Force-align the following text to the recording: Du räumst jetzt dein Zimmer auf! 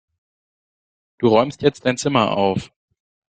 Du 1.19 1.27
räumst 1.27 1.61
jetzt 1.61 1.85
dein 1.85 1.95
Zimmer 1.95 2.35
auf! 2.35 2.71